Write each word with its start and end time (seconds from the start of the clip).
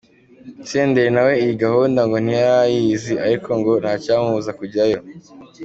Senderi 0.69 1.09
nawe 1.15 1.33
iyi 1.43 1.53
gahunda 1.63 2.01
ngo 2.07 2.17
ntiyari 2.25 2.63
ayizi 2.67 3.13
ariko 3.25 3.49
ngo 3.59 3.71
ntacyamubuza 3.81 4.51
kujyayo. 4.59 4.99